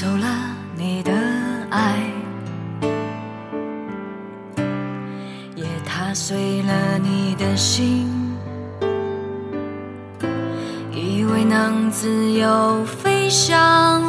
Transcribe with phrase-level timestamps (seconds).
[0.00, 0.28] 走了，
[0.76, 1.12] 你的
[1.70, 1.98] 爱
[5.56, 8.06] 也踏碎了你的心，
[10.92, 14.00] 以为能自由飞翔，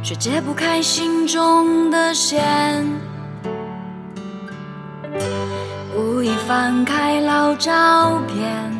[0.00, 2.86] 却解不开心中的弦，
[5.96, 8.75] 无意翻开老照片。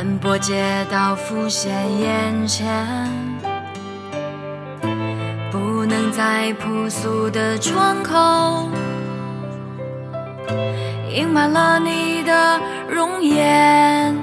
[0.00, 2.66] 斑驳街道浮现眼前。
[5.52, 8.66] 不能再朴素的窗口，
[11.14, 14.16] 映满了你的容颜。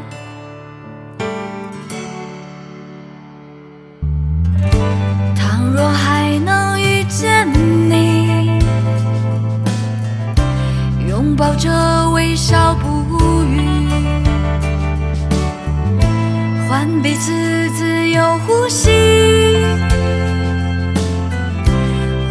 [18.45, 18.91] 呼吸。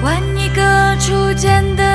[0.03, 1.86] 换一个初见的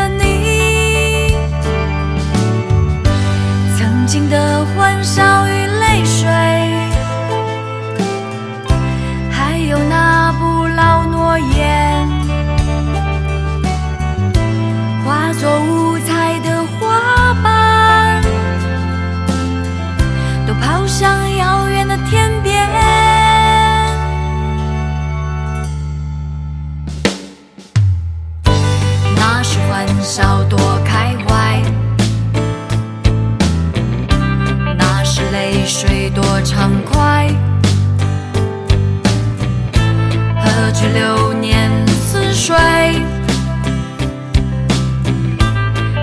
[40.73, 42.55] 去流年似水？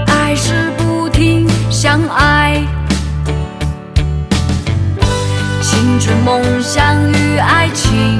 [0.06, 2.62] 爱是不停相爱，
[5.62, 8.18] 青春梦想与爱情，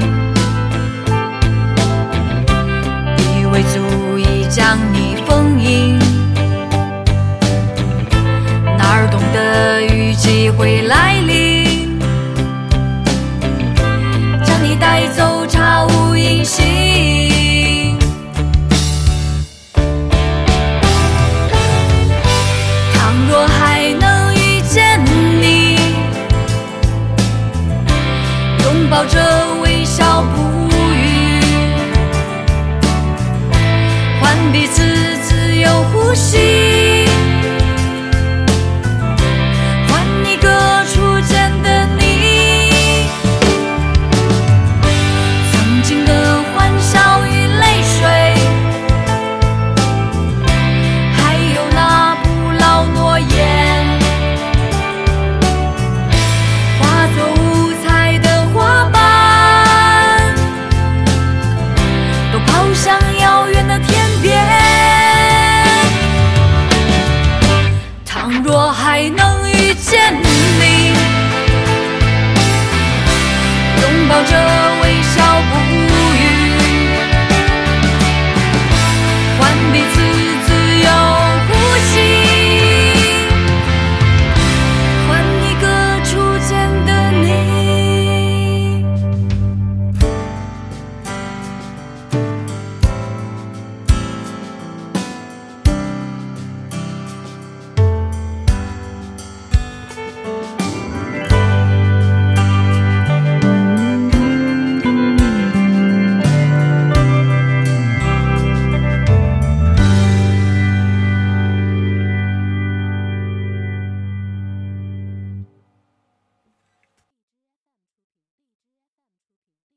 [3.35, 5.09] 以为足以将你。
[5.29, 5.99] 封印，
[8.75, 11.08] 哪儿懂得雨季会来
[28.99, 29.17] 笑着
[29.61, 31.41] 微笑不语，
[34.19, 34.83] 换彼此
[35.23, 35.69] 自由。
[35.93, 36.58] 呼吸。